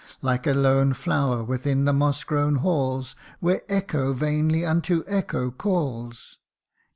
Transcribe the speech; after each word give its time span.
Like 0.23 0.47
a 0.47 0.53
lone 0.55 0.93
flower 0.93 1.43
within 1.43 1.85
the 1.85 1.93
moss 1.93 2.23
grown 2.23 2.55
halls 2.55 3.15
Where 3.39 3.61
echo 3.69 4.13
vainly 4.13 4.65
unto 4.65 5.03
echo 5.05 5.51
calls. 5.51 6.39